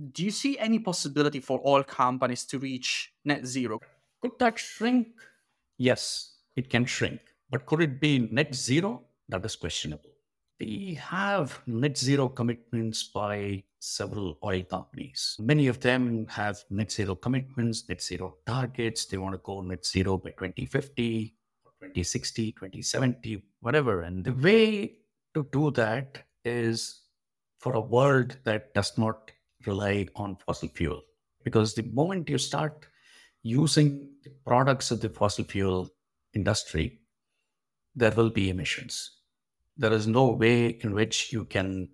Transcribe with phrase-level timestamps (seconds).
[0.00, 3.80] Do you see any possibility for all companies to reach net zero?
[4.22, 5.08] Could that shrink?
[5.76, 7.20] Yes, it can shrink.
[7.50, 9.02] But could it be net zero?
[9.28, 10.10] That is questionable.
[10.58, 15.36] We have net zero commitments by several oil companies.
[15.38, 19.04] Many of them have net zero commitments, net zero targets.
[19.04, 21.34] They want to go net zero by 2050,
[21.80, 24.02] 2060, 2070, whatever.
[24.02, 24.96] And the way
[25.34, 27.02] to do that is
[27.58, 29.30] for a world that does not
[29.66, 31.02] rely on fossil fuel.
[31.44, 32.86] Because the moment you start
[33.42, 35.88] using the products of the fossil fuel
[36.34, 37.00] industry,
[37.94, 39.18] there will be emissions.
[39.76, 41.88] There is no way in which you can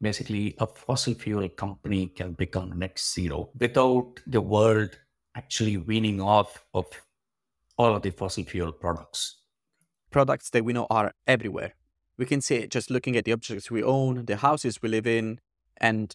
[0.00, 4.90] basically a fossil fuel company can become net zero without the world
[5.34, 6.86] actually weaning off of
[7.76, 9.40] all of the fossil fuel products.
[10.10, 11.74] Products that we know are everywhere.
[12.16, 15.06] We can see it just looking at the objects we own, the houses we live
[15.06, 15.40] in,
[15.78, 16.14] and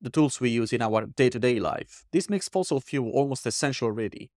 [0.00, 2.04] the tools we use in our day to day life.
[2.12, 4.30] This makes fossil fuel almost essential already.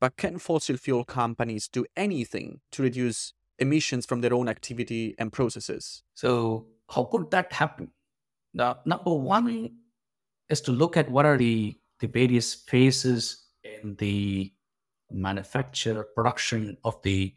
[0.00, 5.32] But can fossil fuel companies do anything to reduce emissions from their own activity and
[5.32, 6.02] processes?
[6.14, 7.90] So, how could that happen?
[8.52, 9.70] Now, number one
[10.48, 14.52] is to look at what are the, the various phases in the
[15.10, 17.34] manufacture, production of the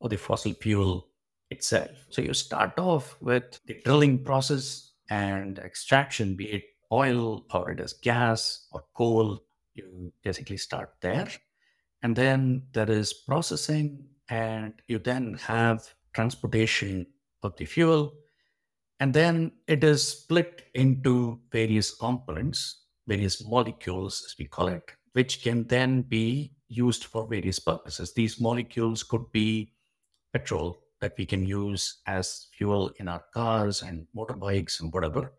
[0.00, 1.08] of the fossil fuel
[1.50, 1.90] itself.
[2.10, 7.80] So you start off with the drilling process and extraction, be it oil or it
[7.80, 9.44] is gas or coal.
[9.74, 11.28] You basically start there.
[12.02, 17.06] And then there is processing, and you then have transportation
[17.42, 18.12] of the fuel.
[19.00, 25.42] And then it is split into various components, various molecules, as we call it, which
[25.42, 28.12] can then be used for various purposes.
[28.12, 29.72] These molecules could be
[30.32, 35.32] petrol that we can use as fuel in our cars and motorbikes and whatever.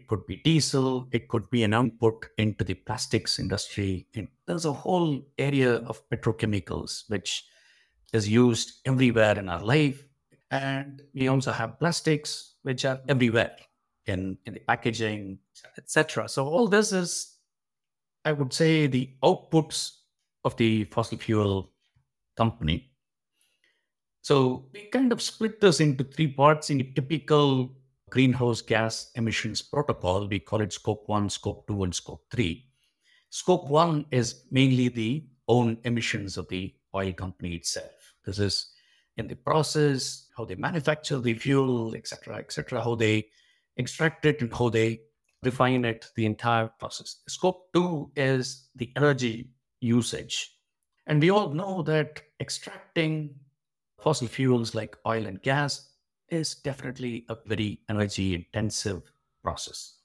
[0.00, 4.06] It could be diesel, it could be an output into the plastics industry.
[4.14, 7.44] And there's a whole area of petrochemicals which
[8.14, 10.02] is used everywhere in our life.
[10.50, 13.56] And we also have plastics, which are everywhere
[14.06, 15.38] in, in the packaging,
[15.76, 16.28] etc.
[16.28, 17.36] So all this is,
[18.24, 19.98] I would say, the outputs
[20.44, 21.72] of the fossil fuel
[22.38, 22.90] company
[24.22, 27.70] so we kind of split this into three parts in a typical
[28.10, 30.26] greenhouse gas emissions protocol.
[30.26, 32.66] We call it scope one, scope two, and scope three.
[33.30, 38.14] Scope one is mainly the own emissions of the oil company itself.
[38.24, 38.70] This is
[39.16, 43.26] in the process, how they manufacture the fuel, etc., etc., how they
[43.76, 45.00] extract it and how they
[45.42, 47.16] refine it, the entire process.
[47.28, 49.50] Scope two is the energy
[49.80, 50.56] usage.
[51.06, 53.34] And we all know that extracting
[54.00, 55.89] fossil fuels like oil and gas
[56.30, 59.02] is definitely a very energy intensive
[59.42, 59.98] process.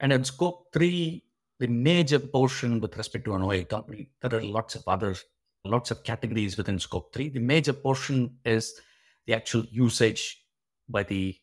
[0.00, 1.24] And in scope three,
[1.60, 5.14] the major portion with respect to an oil company, there are lots of other,
[5.64, 7.28] lots of categories within scope three.
[7.28, 8.80] The major portion is
[9.26, 10.44] the actual usage
[10.88, 11.36] by the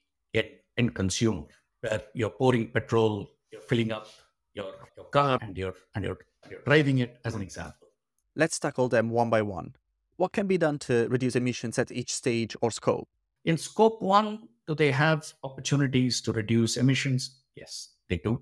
[0.77, 1.43] end consumer,
[1.81, 4.07] where you're pouring petrol, you're filling up
[4.53, 6.17] your, your car and you're, and you're,
[6.49, 7.89] you're driving it as an example.
[8.35, 9.75] Let's tackle them one by one.
[10.15, 13.09] What can be done to reduce emissions at each stage or scope?
[13.45, 17.41] In scope one, do they have opportunities to reduce emissions?
[17.55, 18.41] Yes, they do.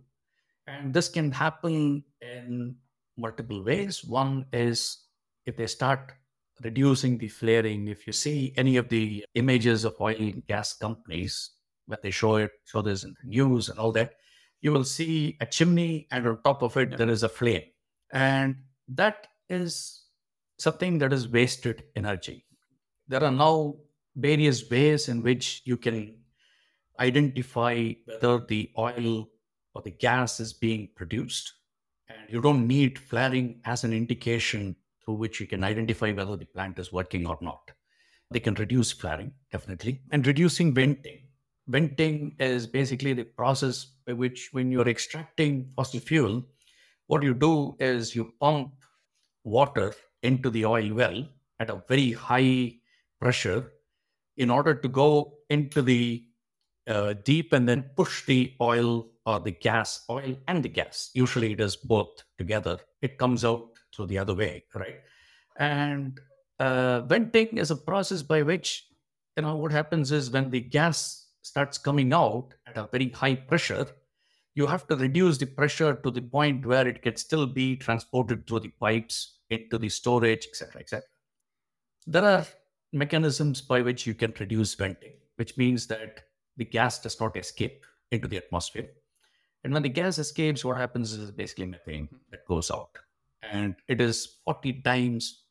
[0.67, 2.75] And this can happen in
[3.17, 4.03] multiple ways.
[4.03, 5.05] One is
[5.45, 6.11] if they start
[6.63, 11.51] reducing the flaring, if you see any of the images of oil and gas companies,
[11.87, 14.13] when they show it, show this in the news and all that,
[14.61, 17.63] you will see a chimney and on top of it, there is a flame.
[18.11, 18.57] And
[18.89, 20.03] that is
[20.57, 22.45] something that is wasted energy.
[23.07, 23.75] There are now
[24.19, 26.16] various ways in which you can
[27.00, 29.30] identify whether the oil
[29.74, 31.53] or the gas is being produced.
[32.09, 36.46] And you don't need flaring as an indication through which you can identify whether the
[36.46, 37.72] plant is working or not.
[38.31, 41.22] They can reduce flaring, definitely, and reducing venting.
[41.68, 46.44] Venting is basically the process by which, when you're extracting fossil fuel,
[47.08, 48.72] what you do is you pump
[49.43, 51.28] water into the oil well
[51.59, 52.73] at a very high
[53.20, 53.72] pressure
[54.40, 56.24] in order to go into the
[56.88, 61.12] uh, deep and then push the oil or the gas, oil and the gas.
[61.14, 62.80] Usually it is both together.
[63.02, 65.02] It comes out through the other way, right?
[65.58, 66.20] And
[66.58, 68.88] uh, venting is a process by which,
[69.36, 73.36] you know, what happens is when the gas starts coming out at a very high
[73.36, 73.88] pressure,
[74.56, 78.47] you have to reduce the pressure to the point where it can still be transported
[78.47, 81.03] through the pipes into the storage, etc., etc.
[82.08, 82.46] There are
[82.91, 86.24] mechanisms by which you can reduce venting, which means that
[86.58, 88.90] the gas does not escape into the atmosphere.
[89.64, 92.97] And when the gas escapes, what happens is basically methane that goes out.
[93.52, 95.44] And it is 40 times,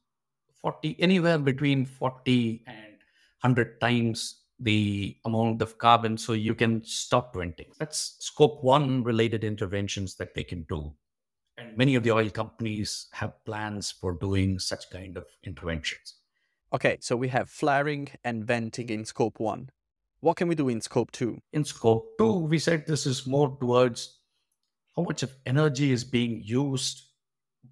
[0.63, 2.97] 40, anywhere between 40 and
[3.43, 7.71] 100 times the amount of carbon so you can stop venting.
[7.79, 10.93] That's scope one related interventions that they can do.
[11.57, 16.15] And many of the oil companies have plans for doing such kind of interventions.
[16.71, 19.71] Okay, so we have flaring and venting in scope one.
[20.21, 21.41] What can we do in scope two?
[21.53, 24.19] In scope two, we said this is more towards
[24.95, 27.05] how much of energy is being used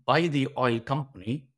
[0.07, 1.49] by the oil company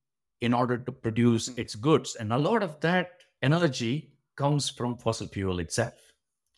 [0.40, 1.60] in order to produce hmm.
[1.60, 2.16] its goods.
[2.16, 3.10] And a lot of that
[3.42, 5.94] energy comes from fossil fuel itself.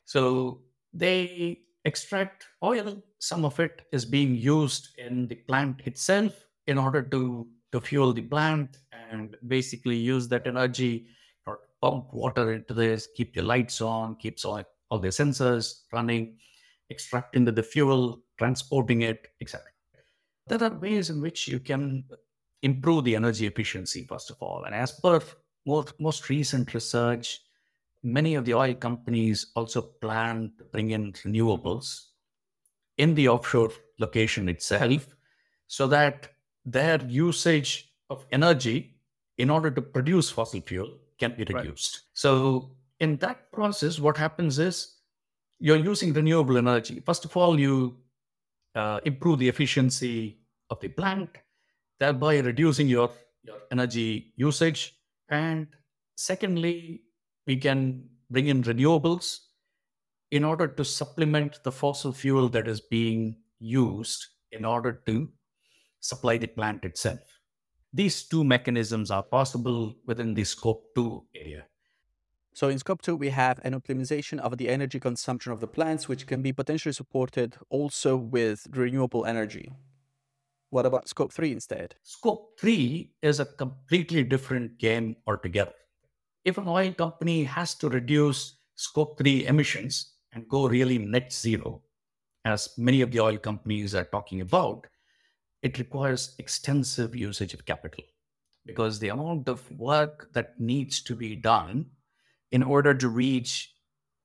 [0.07, 0.63] So
[0.95, 6.33] they extract oil, some of it is being used in the plant itself
[6.67, 8.79] in order to, to fuel the plant
[9.11, 11.07] and basically use that energy
[11.47, 16.37] or pump water into this, keep the lights on, keeps all, all the sensors running,
[16.91, 19.67] extracting the, the fuel, transporting it, etc.
[20.47, 22.05] There are ways in which you can
[22.63, 24.65] improve the energy efficiency, first of all.
[24.65, 25.21] And as per
[25.67, 27.41] most, most recent research,
[28.03, 32.07] many of the oil companies also plan to bring in renewables
[32.99, 35.07] in the offshore location itself
[35.69, 36.29] so that
[36.65, 38.97] their usage of energy
[39.41, 41.95] in order to produce fossil fuel can be reduced.
[41.95, 42.11] Right.
[42.13, 42.71] So,
[43.01, 44.97] in that process, what happens is
[45.59, 47.01] you're using renewable energy.
[47.05, 47.97] First of all, you
[48.75, 50.39] uh, improve the efficiency
[50.69, 51.31] of the plant,
[51.99, 53.11] thereby reducing your,
[53.43, 54.95] your energy usage.
[55.31, 55.69] And
[56.17, 57.03] secondly,
[57.47, 59.39] we can bring in renewables
[60.31, 65.29] in order to supplement the fossil fuel that is being used in order to
[66.01, 67.21] supply the plant itself.
[67.93, 71.67] These two mechanisms are possible within the scope 2 area.
[72.53, 76.09] So in scope 2, we have an optimization of the energy consumption of the plants,
[76.09, 79.73] which can be potentially supported also with renewable energy.
[80.71, 81.97] What about scope 3 instead?
[82.03, 85.73] Scope 3 is a completely different game altogether
[86.45, 91.83] if an oil company has to reduce scope 3 emissions and go really net zero,
[92.45, 94.87] as many of the oil companies are talking about,
[95.63, 98.05] it requires extensive usage of capital
[98.67, 101.87] because the amount of work that needs to be done
[102.53, 103.75] in order to reach,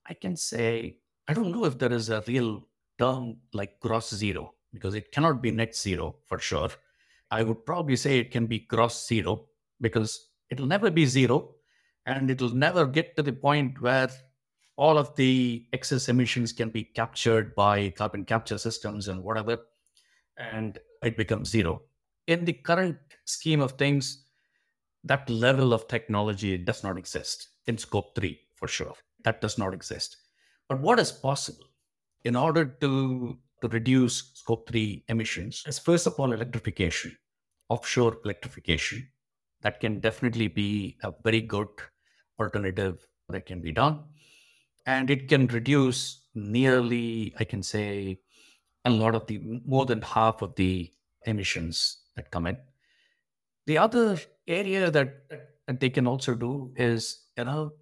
[0.06, 0.98] I can say,
[1.28, 2.68] I don't know if there is a real
[3.00, 6.70] term like gross zero because it cannot be net zero for sure.
[7.32, 9.46] I would probably say it can be gross zero
[9.82, 11.56] because it'll never be zero
[12.06, 14.10] and it'll never get to the point where
[14.78, 19.58] all of the excess emissions can be captured by carbon capture systems and whatever,
[20.38, 21.82] and it becomes zero.
[22.28, 24.26] In the current scheme of things,
[25.04, 28.96] that level of technology does not exist in scope three for sure.
[29.24, 30.18] That does not exist.
[30.68, 31.68] But what is possible
[32.24, 37.16] in order to, to reduce scope three emissions is first of all electrification,
[37.70, 39.08] offshore electrification.
[39.62, 41.68] That can definitely be a very good
[42.40, 44.04] alternative that can be done.
[44.86, 48.20] And it can reduce nearly, I can say,
[48.86, 50.92] a lot of the more than half of the
[51.26, 52.58] emissions that come in.
[53.66, 55.24] The other area that,
[55.68, 57.74] that they can also do is, you know,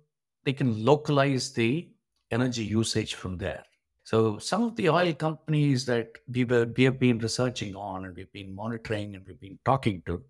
[0.45, 1.89] they can localize the
[2.31, 3.63] energy usage from there.
[4.05, 8.15] So some of the oil companies that we, were, we have been researching on and
[8.15, 10.23] we've been monitoring and we've been talking to,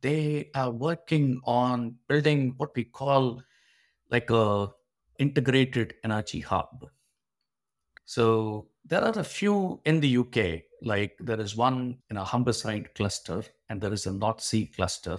[0.00, 3.42] they are working on building what we call
[4.10, 4.68] like a
[5.18, 6.86] integrated energy hub.
[8.04, 12.94] So there are a few in the UK, like there is one in a Humberside
[12.94, 15.18] cluster and there is a North Sea cluster,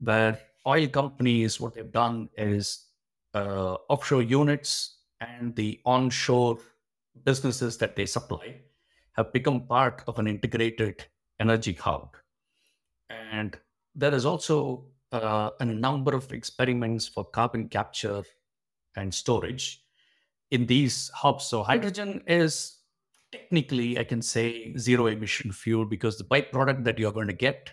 [0.00, 2.86] where oil companies, what they've done is
[3.34, 6.58] uh, offshore units and the onshore
[7.24, 8.56] businesses that they supply
[9.12, 11.04] have become part of an integrated
[11.40, 12.16] energy hub.
[13.10, 13.56] And
[13.94, 18.24] there is also uh, a number of experiments for carbon capture
[18.96, 19.84] and storage
[20.50, 21.44] in these hubs.
[21.44, 22.73] So hydrogen is
[23.34, 27.72] technically, I can say, zero emission fuel because the byproduct that you're going to get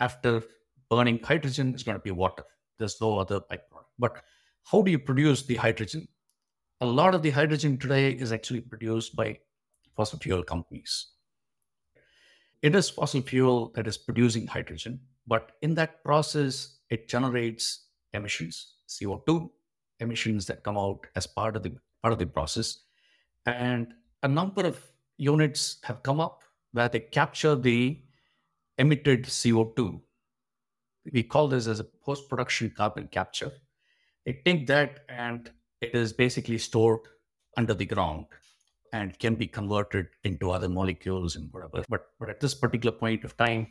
[0.00, 0.42] after
[0.90, 2.44] burning hydrogen is going to be water.
[2.78, 3.90] There's no other byproduct.
[3.98, 4.22] But
[4.64, 6.08] how do you produce the hydrogen?
[6.80, 9.38] A lot of the hydrogen today is actually produced by
[9.96, 11.08] fossil fuel companies.
[12.62, 18.74] It is fossil fuel that is producing hydrogen, but in that process, it generates emissions,
[18.88, 19.50] CO2
[20.00, 22.78] emissions that come out as part of the part of the process.
[23.46, 26.42] And a number of units have come up
[26.72, 28.00] where they capture the
[28.78, 30.00] emitted CO2.
[31.12, 33.52] We call this as a post-production carbon capture.
[34.24, 35.50] They take that and
[35.80, 37.00] it is basically stored
[37.56, 38.26] under the ground.
[38.92, 41.82] and can be converted into other molecules and whatever.
[41.88, 43.68] But, but at this particular point of time,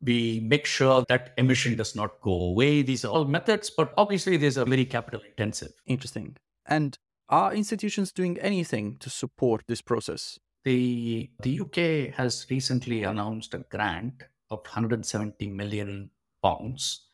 [0.00, 2.82] we make sure that emission does not go away.
[2.82, 5.72] These are all methods, but obviously these are very capital intensive.
[5.86, 6.36] Interesting.
[6.66, 6.96] And
[7.32, 10.38] are institutions doing anything to support this process?
[10.64, 16.10] The, the UK has recently announced a grant of 170 million
[16.42, 17.06] pounds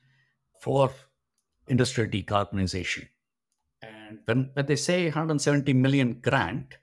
[0.61, 0.91] for
[1.69, 3.07] industrial decarbonization.
[3.81, 6.79] And when, when they say 170 million grant,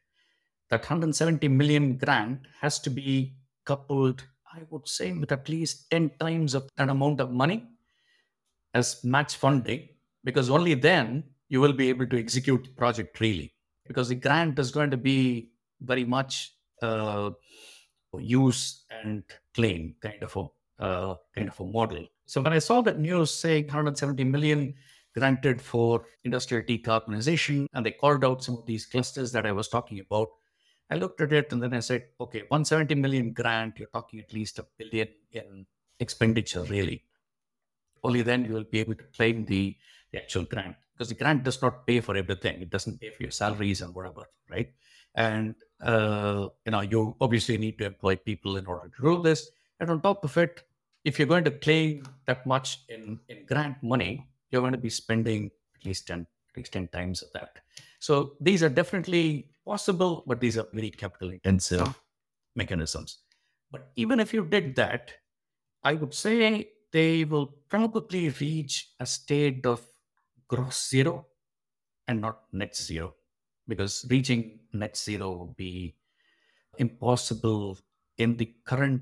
[0.70, 6.12] that 170 million grant has to be coupled, I would say, with at least 10
[6.22, 7.68] times of that amount of money
[8.74, 9.89] as match funding,
[10.24, 13.54] because only then you will be able to execute the project really.
[13.88, 17.32] Because the grant is going to be very much uh,
[18.18, 19.24] use and
[19.54, 22.06] claim kind of a uh, kind of a model.
[22.25, 24.74] So when I saw that news saying 170 million
[25.16, 29.70] granted for industrial decarbonization, and they called out some of these clusters that I was
[29.70, 30.30] talking about,
[30.90, 34.34] I looked at it and then I said, okay, 170 million grant, you're talking at
[34.34, 35.66] least a billion in
[36.00, 37.04] expenditure, really.
[38.04, 39.75] Only then you will be able to claim the,
[40.12, 42.62] the actual grant because the grant does not pay for everything.
[42.62, 44.72] It doesn't pay for your salaries and whatever, right?
[45.16, 49.50] And uh, you know, you obviously need to employ people in order to do this.
[49.80, 50.64] And on top of it,
[51.04, 54.90] if you're going to claim that much in, in grant money, you're going to be
[54.90, 57.60] spending at least 10, at least 10 times of that.
[58.00, 62.00] So these are definitely possible, but these are very capital intensive
[62.56, 63.20] mechanisms.
[63.72, 65.12] But even if you did that,
[65.84, 69.82] I would say they will probably reach a state of
[70.48, 71.28] gross zero
[72.08, 73.16] and not net zero
[73.68, 75.96] because reaching net zero would be
[76.78, 77.78] impossible
[78.18, 79.02] in the current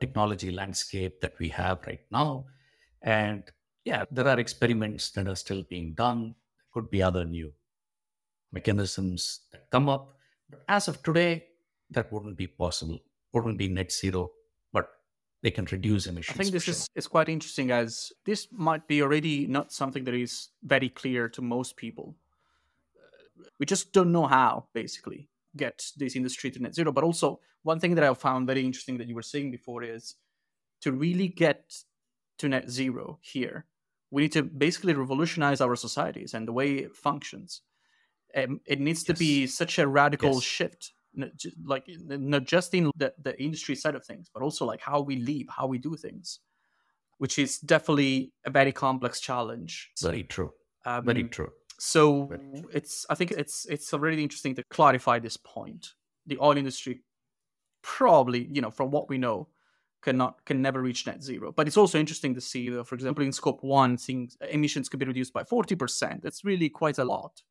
[0.00, 2.46] technology landscape that we have right now.
[3.02, 3.44] And
[3.84, 6.34] yeah, there are experiments that are still being done.
[6.58, 7.52] There could be other new
[8.52, 10.16] mechanisms that come up.
[10.48, 11.44] But as of today,
[11.90, 12.98] that wouldn't be possible.
[13.32, 14.30] Wouldn't be net zero,
[15.44, 16.34] they can reduce emissions.
[16.34, 20.14] I think this is, is quite interesting as this might be already not something that
[20.14, 22.16] is very clear to most people.
[23.60, 26.92] We just don't know how, basically, get this industry to net zero.
[26.92, 30.14] But also, one thing that I found very interesting that you were saying before is
[30.80, 31.74] to really get
[32.38, 33.66] to net zero here,
[34.10, 37.60] we need to basically revolutionize our societies and the way it functions.
[38.34, 39.06] Um, it needs yes.
[39.08, 40.42] to be such a radical yes.
[40.42, 40.92] shift,
[41.64, 45.16] like not just in the, the industry side of things, but also like how we
[45.16, 46.40] live, how we do things,
[47.18, 49.90] which is definitely a very complex challenge.
[50.00, 50.52] Very true.
[50.84, 51.50] Um, very true.
[51.78, 52.70] So very true.
[52.72, 55.94] it's I think it's it's really interesting to clarify this point.
[56.26, 57.02] The oil industry
[57.82, 59.48] probably, you know, from what we know,
[60.02, 61.52] cannot can never reach net zero.
[61.52, 65.00] But it's also interesting to see, that, for example, in scope one, things emissions could
[65.00, 66.22] be reduced by forty percent.
[66.22, 67.42] That's really quite a lot.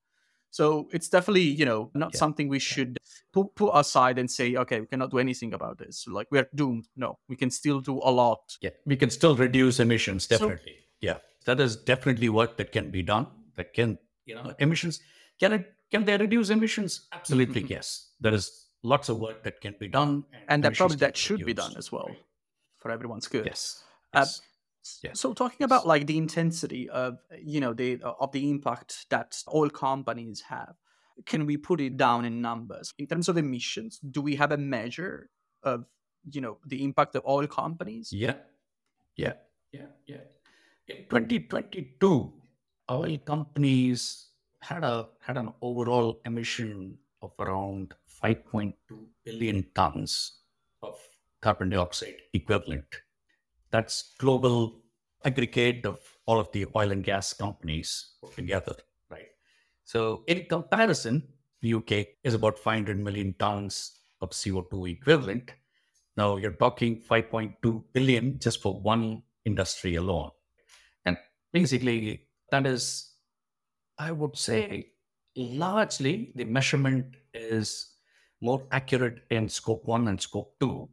[0.54, 2.20] So it's definitely, you know, not yeah.
[2.20, 3.00] something we should
[3.34, 6.06] put, put aside and say, okay, we cannot do anything about this.
[6.08, 6.88] Like we're doomed.
[6.96, 8.56] No, we can still do a lot.
[8.62, 10.74] Yeah, we can still reduce emissions, definitely.
[10.74, 13.26] So, yeah, that is definitely work that can be done.
[13.56, 15.02] That can, you know, emissions,
[15.40, 17.08] can it, can they reduce emissions?
[17.12, 17.72] Absolutely, mm-hmm.
[17.78, 18.12] yes.
[18.22, 20.24] There is lots of work that can be done.
[20.34, 22.12] And, and that probably that should be done as well
[22.78, 23.48] for everyone's good.
[23.48, 23.82] Yes.
[24.14, 24.40] Uh, yes.
[24.40, 24.42] Uh,
[25.02, 25.12] yeah.
[25.14, 29.42] So talking about like the intensity of you know the uh, of the impact that
[29.54, 30.76] oil companies have,
[31.26, 34.00] can we put it down in numbers in terms of emissions?
[34.00, 35.30] Do we have a measure
[35.64, 35.86] of
[36.30, 38.12] you know the impact of oil companies?
[38.12, 38.36] Yeah,
[39.16, 39.34] yeah,
[39.72, 40.24] yeah, yeah.
[40.88, 42.34] In 2022,
[42.92, 44.28] oil companies
[44.60, 48.74] had a had an overall emission of around 5.2
[49.24, 50.40] billion tons
[50.82, 50.96] of
[51.42, 52.86] carbon dioxide equivalent
[53.74, 54.76] that's global
[55.26, 58.76] aggregate of all of the oil and gas companies together,
[59.10, 59.32] right?
[59.84, 61.24] So in comparison,
[61.62, 65.54] the UK is about 500 million tons of CO2 equivalent.
[66.16, 70.30] Now you're talking 5.2 billion just for one industry alone.
[71.06, 71.18] And
[71.52, 73.10] basically, that is,
[73.98, 74.92] I would say,
[75.36, 77.96] largely the measurement is
[78.40, 80.90] more accurate in scope one and scope two,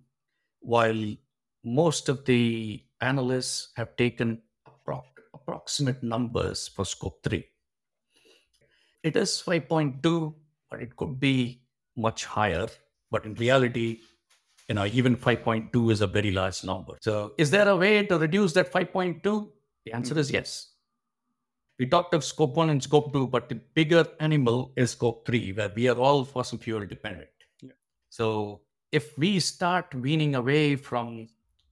[0.61, 1.15] while
[1.64, 7.45] most of the analysts have taken appro- approximate numbers for scope 3.
[9.02, 10.35] It is 5.2,
[10.71, 11.62] but it could be
[11.97, 12.69] much higher.
[13.11, 14.00] But in reality,
[14.69, 16.97] you know, even 5.2 is a very large number.
[17.00, 19.49] So is there a way to reduce that 5.2?
[19.85, 20.69] The answer is yes.
[21.79, 25.52] We talked of scope 1 and scope 2, but the bigger animal is scope 3,
[25.55, 27.31] where we are all fossil fuel dependent.
[27.62, 27.71] Yeah.
[28.11, 28.61] So
[28.93, 31.29] if we start weaning away from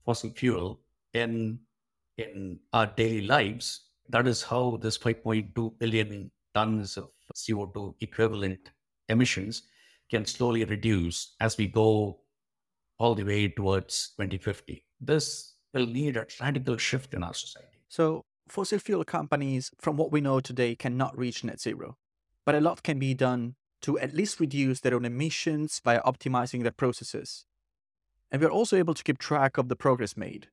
[0.09, 0.79] fossil fuel
[1.13, 1.59] in
[2.17, 3.65] in our daily lives.
[4.09, 8.71] That is how this 5.2 billion tons of CO2 equivalent
[9.07, 9.61] emissions
[10.09, 12.21] can slowly reduce as we go
[12.97, 14.83] all the way towards 2050.
[14.99, 17.77] This will need a radical shift in our society.
[17.87, 21.97] So, fossil fuel companies, from what we know today, cannot reach net zero.
[22.47, 26.63] But a lot can be done to at least reduce their own emissions by optimizing
[26.63, 27.45] their processes.
[28.31, 30.47] And we're also able to keep track of the progress made.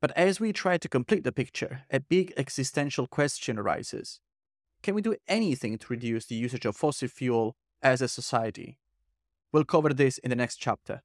[0.00, 4.20] But as we try to complete the picture, a big existential question arises.
[4.82, 8.78] Can we do anything to reduce the usage of fossil fuel as a society?
[9.52, 11.02] We'll cover this in the next chapter.